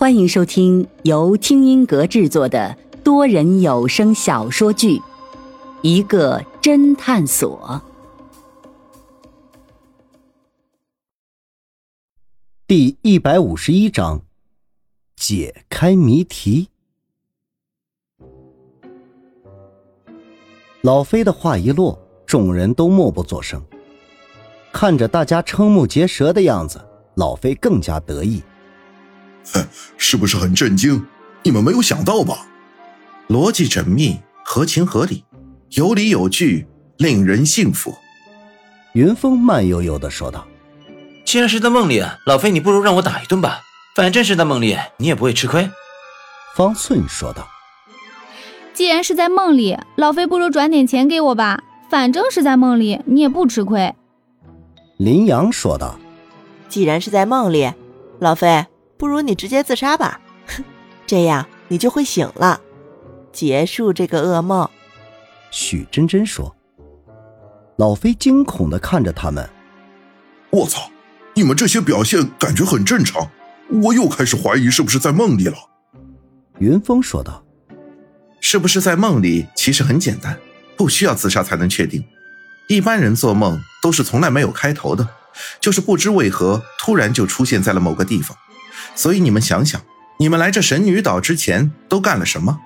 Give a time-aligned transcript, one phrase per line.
[0.00, 4.96] 欢迎收听由听音阁制作的多人有声小说剧
[5.82, 7.82] 《一个侦探所》
[12.66, 14.22] 第一百五十一章：
[15.16, 16.70] 解开谜题。
[20.80, 23.62] 老飞的话一落，众人都默不作声。
[24.72, 26.82] 看着大家瞠目结舌的样子，
[27.16, 28.42] 老飞更加得意。
[29.52, 29.66] 哼，
[29.96, 31.04] 是不是很震惊？
[31.42, 32.46] 你们没有想到吧？
[33.28, 35.24] 逻辑缜密，合情合理，
[35.70, 36.66] 有理有据，
[36.98, 37.94] 令人信服。
[38.92, 40.46] 云峰慢悠悠的说道
[41.24, 43.60] ：“既然是在梦里，老飞，你不如让我打一顿吧，
[43.94, 45.70] 反正是在梦里，你也不会吃亏。”
[46.56, 47.48] 方寸说道
[48.74, 53.94] ：“既然是在梦里，老飞不如转点钱给我吧，反正是在梦里，你也不吃亏。”
[54.98, 55.98] 林阳说道
[56.68, 57.72] ：“既然是在梦里，
[58.18, 58.66] 老飞。”
[59.00, 60.20] 不如你直接自杀吧，
[61.06, 62.60] 这样你就会醒了，
[63.32, 64.68] 结束这个噩梦。”
[65.50, 66.54] 许真真说。
[67.76, 69.48] 老飞惊恐的看着他们
[70.52, 70.90] ：“我操，
[71.32, 73.30] 你们这些表现感觉很正常，
[73.84, 75.56] 我又开始怀疑是不是在梦里了。”
[76.60, 77.42] 云峰说道
[78.38, 79.46] ：“是不是在梦里？
[79.56, 80.38] 其实很简单，
[80.76, 82.04] 不需要自杀才能确定。
[82.68, 85.08] 一般人做梦都是从来没有开头的，
[85.58, 88.36] 就是不知为何突然就出现在了某个地方。”
[88.94, 89.80] 所以你们想想，
[90.18, 92.60] 你们来这神女岛之前都干了什么？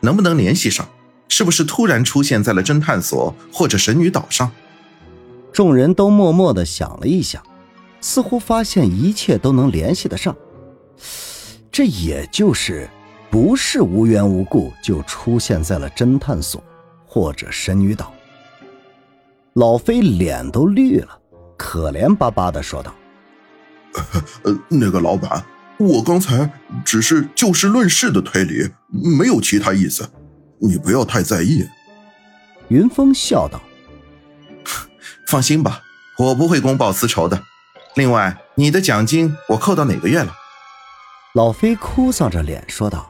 [0.00, 0.86] 能不能联系上？
[1.28, 4.50] 是不是突然出现在了侦探所或者神女岛上？
[5.52, 7.42] 众人都默默的想了一想，
[8.00, 10.34] 似乎发现一切都能联系得上。
[11.70, 12.88] 这也就是
[13.30, 16.62] 不是无缘无故就出现在了侦探所
[17.06, 18.12] 或者神女岛。
[19.54, 21.18] 老飞脸都绿了，
[21.56, 22.94] 可怜巴巴的说道
[24.44, 25.44] ：“呃，那个老板。”
[25.78, 26.50] 我刚才
[26.84, 28.68] 只是就事论事的推理，
[29.16, 30.10] 没有其他意思，
[30.58, 31.64] 你不要太在意。
[32.66, 33.62] 云峰笑道
[35.28, 35.80] ：“放心吧，
[36.18, 37.40] 我不会公报私仇的。
[37.94, 40.34] 另外，你的奖金我扣到哪个月了？”
[41.34, 43.08] 老飞哭丧着脸说道：“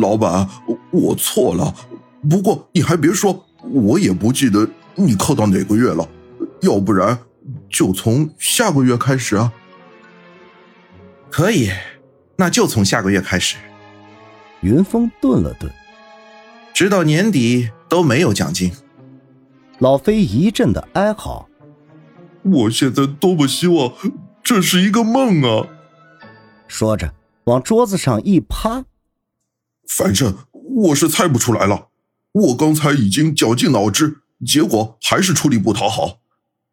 [0.00, 0.46] 老板，
[0.90, 1.74] 我错了。
[2.28, 6.06] 不过你还别说，我也不记得你扣到哪个月了。
[6.60, 7.18] 要不然，
[7.70, 9.50] 就从下个月开始啊。”
[11.30, 11.70] 可以，
[12.36, 13.56] 那就从下个月开始。
[14.60, 15.70] 云峰顿了顿，
[16.74, 18.72] 直到年底都没有奖金。
[19.78, 21.48] 老飞一阵的哀嚎。
[22.42, 23.92] 我现在多么希望
[24.42, 25.68] 这是一个梦啊！
[26.66, 27.14] 说着，
[27.44, 28.84] 往桌子上一趴。
[29.88, 31.88] 反正我是猜不出来了。
[32.32, 36.20] 我刚才已经绞尽脑汁，结果还是出力不讨好。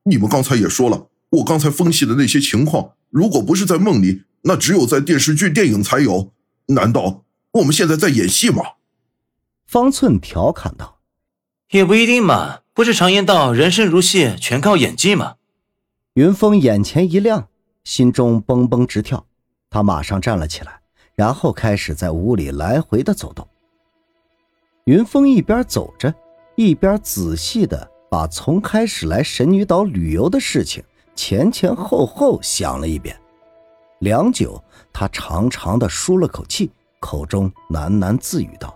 [0.03, 4.23] 你们刚才也说了，我刚才分析的那些情况，如果不是在梦里。
[4.47, 6.31] 那只有在电视剧、电影才有，
[6.67, 8.63] 难道我们现在在演戏吗？
[9.65, 10.99] 方寸调侃道
[11.71, 15.37] ：“也不一定嘛，不是常言道，人生如戏，全靠演技吗？”
[16.13, 17.47] 云峰眼前一亮，
[17.83, 19.25] 心中蹦蹦直跳，
[19.71, 20.79] 他马上站了起来，
[21.15, 23.47] 然后开始在屋里来回的走动。
[24.83, 26.13] 云峰一边走着，
[26.55, 30.83] 一边仔细的把从开始来神女岛旅游的事情
[31.15, 33.19] 前前后后想了一遍。
[34.05, 38.71] 良久，他长长的舒了口气，口中喃喃自语道：“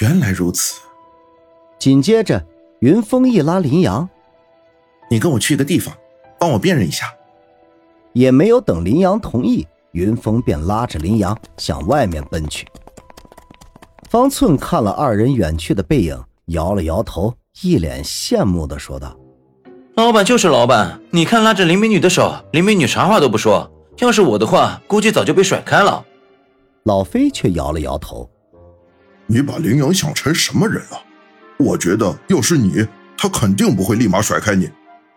[0.00, 0.80] 原来如此。”
[1.78, 2.42] 紧接着，
[2.80, 4.08] 云峰一拉林阳
[5.10, 5.94] ：“你跟我去一个地方，
[6.40, 7.04] 帮我辨认一下。”
[8.14, 12.66] 也没有等林阳同意，云峰便拉着林阳向外面奔去。
[14.08, 19.14] 方寸看了二人远去的背影，摇了摇头，一脸羡慕的说道
[19.96, 26.04] ：“老板就是老板，你看拉着林美女的手，林美女啥话都不说。”要是我的话，估计早就被甩开了。
[26.84, 28.28] 老飞却摇了摇头
[29.26, 31.02] ：“你把林阳想成什么人了？
[31.58, 32.86] 我觉得要是你，
[33.16, 34.70] 他肯定不会立马甩开你，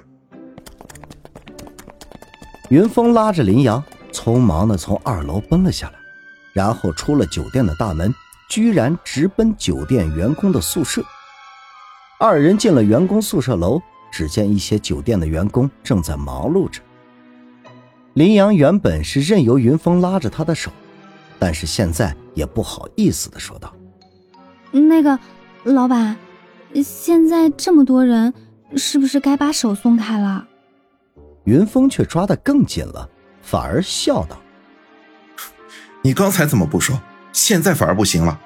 [2.70, 5.94] 云峰拉着林阳，匆忙的从二楼奔了下来，
[6.54, 8.14] 然后出了酒店的大门，
[8.48, 11.04] 居然直奔酒店员工的宿舍。
[12.18, 13.78] 二人进了员工宿舍楼，
[14.10, 16.80] 只见一些酒店的员工正在忙碌着。
[18.14, 20.70] 林阳原本是任由云峰拉着他的手，
[21.38, 23.72] 但是现在也不好意思的说道
[24.70, 25.18] ：“那个
[25.64, 26.14] 老板，
[26.84, 28.34] 现在这么多人，
[28.76, 30.46] 是不是该把手松开了？”
[31.44, 33.08] 云峰却抓得更紧了，
[33.40, 34.38] 反而笑道
[36.04, 37.00] ：“你刚才怎么不说？
[37.32, 38.38] 现在反而不行了？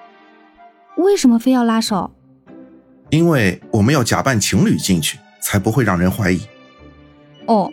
[0.97, 2.09] 为什么非要拉手？
[3.11, 6.41] 因为我们要假扮情侣进去，才不会让人怀疑。”
[7.47, 7.69] 哦。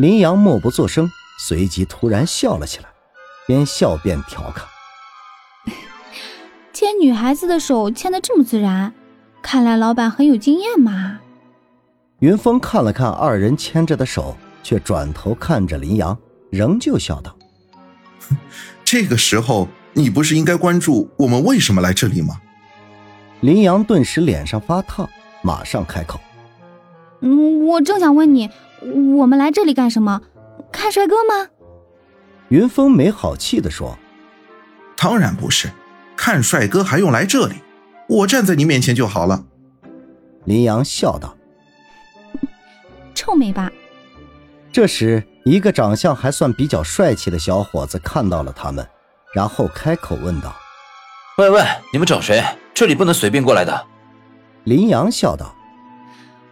[0.00, 2.86] 林阳默不作声，随即突然笑了起来，
[3.46, 4.66] 边笑边调侃：
[6.72, 8.94] “牵女孩子的手牵得这么自然，
[9.42, 11.20] 看来老板很有经验嘛。”
[12.20, 16.16] 云峰看了看二人牵着的手，却转头看着林阳，
[16.50, 17.36] 仍旧笑道
[18.82, 22.40] ：“这个时候，你不是应该关注我们为什么来这里吗？”
[23.42, 25.06] 林阳顿时脸上发烫，
[25.42, 26.18] 马上开口
[27.20, 28.50] ：“嗯，我正想问你，
[29.18, 30.20] 我们来这里干什么？
[30.72, 31.48] 看帅哥吗？”
[32.48, 33.96] 云峰没好气的说
[34.96, 35.70] ：“当然不是，
[36.16, 37.56] 看帅哥还用来这里？
[38.08, 39.44] 我站在你面前就好了。”
[40.46, 41.36] 林阳笑道。
[43.14, 43.70] 臭美吧！
[44.72, 48.86] 这时，一个长相还算比较帅气的小伙子看到了他们，
[49.34, 50.56] 然后开口问道
[51.36, 51.62] ：“喂喂，
[51.92, 52.42] 你们找谁？
[52.72, 53.86] 这里不能随便过来的。”
[54.64, 55.54] 林阳笑道：“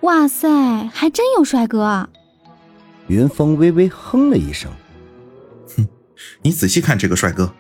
[0.02, 2.08] 哇塞，还真有帅哥！”
[3.08, 4.70] 云峰微微哼了一声
[5.76, 5.88] ：“哼，
[6.42, 7.52] 你仔细看这个帅哥。”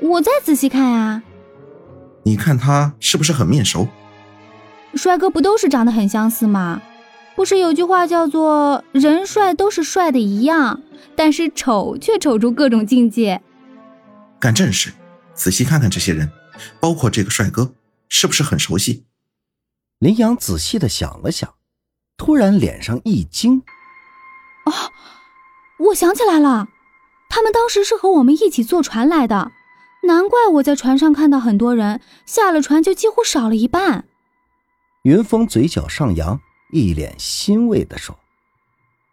[0.00, 1.22] 我再仔细看啊！
[2.24, 3.88] 你看他是不是很面熟？
[4.94, 6.80] 帅哥不都是长得很相似吗？
[7.36, 10.80] 不是有句话叫做“人帅都是帅的一样，
[11.16, 13.42] 但是丑却丑出各种境界”。
[14.38, 14.92] 干正事，
[15.34, 16.30] 仔细看看这些人，
[16.78, 17.72] 包括这个帅哥，
[18.08, 19.04] 是不是很熟悉？
[20.04, 21.54] 林阳仔细的想了想，
[22.18, 23.62] 突然脸上一惊
[24.66, 24.92] ：“哦，
[25.78, 26.68] 我想起来了，
[27.30, 29.50] 他们当时是和我们一起坐船来的，
[30.02, 34.04] 难怪我在船上看到很多人，下了船就几乎少了一半。”
[35.04, 36.38] 云峰嘴角上扬。
[36.70, 38.18] 一脸欣慰的说：“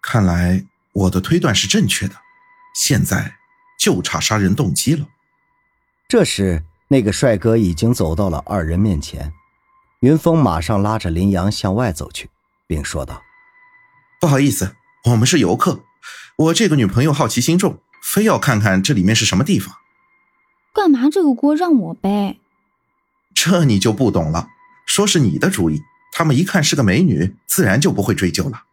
[0.01, 2.15] 看来我的推断是正确的，
[2.75, 3.35] 现在
[3.79, 5.07] 就差杀人动机了。”
[6.09, 9.31] 这时，那个帅哥已经走到了二人面前，
[10.01, 12.31] 云峰马上拉着林阳向外走去，
[12.65, 13.21] 并说道
[14.19, 14.75] ：“不好意思，
[15.05, 15.81] 我们是游客，
[16.37, 19.75] 我这个女朋友好奇心重，非要看看这里面是什么地方。”
[20.73, 22.39] 干嘛这个锅让我背？
[23.35, 24.47] 这你就不懂了，
[24.87, 25.83] 说是你的主意。
[26.11, 28.63] 他们一看是个美女，自然就不会追究了。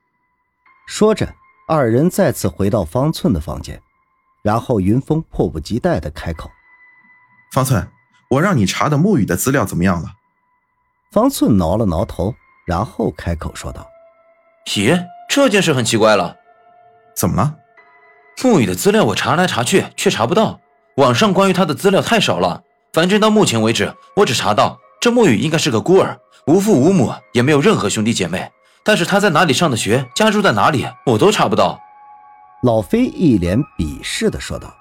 [0.86, 1.34] 说着，
[1.68, 3.82] 二人再次回到方寸的房间，
[4.42, 6.50] 然后云峰迫不及待的开口
[7.52, 7.86] ：“方寸，
[8.30, 10.14] 我让你查的沐雨的资料怎么样了？”
[11.10, 12.34] 方寸挠了挠头，
[12.66, 13.88] 然后开口说道
[14.68, 16.36] ：“咦，这件事很奇怪了，
[17.16, 17.54] 怎么了？
[18.38, 20.60] 沐雨的资料我查来查去，却查不到。
[20.96, 22.62] 网上关于他的资料太少了，
[22.92, 28.50] 反正到目前为止，我只查到这沐雨应该是个孤儿。”无父无母，也没有任何兄弟姐妹。
[28.82, 31.78] 但是他在哪里上的学，家住在哪里，我都查不到。
[32.62, 34.74] 老飞一脸鄙视的说道：“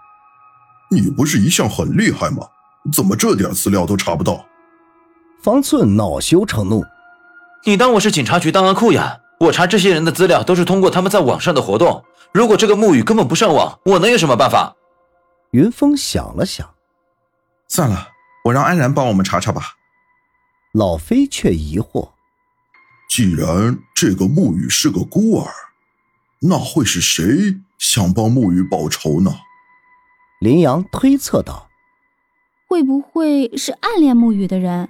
[0.89, 2.47] 你不是一向很厉害吗？
[2.94, 4.45] 怎么这点资料都查不到？”
[5.48, 6.86] 方寸恼羞成怒
[7.64, 9.22] ：“你当我是警察局档案库呀？
[9.40, 12.04] 我查这些人的资料都是通过他们在网上的活动。
[12.34, 14.76] 如果这个沐雨根本不上网，我能有什么办法？”
[15.52, 16.70] 云峰想了想
[17.70, 18.10] ：“算了，
[18.44, 19.78] 我让安然帮我们查查吧。”
[20.76, 22.10] 老飞却疑惑
[23.10, 25.50] ：“既然这个沐雨是个孤儿，
[26.42, 29.34] 那会是谁想帮沐雨报仇呢？”
[30.44, 31.70] 林阳推测道
[32.68, 34.90] ：“会不会是暗恋沐雨的人？”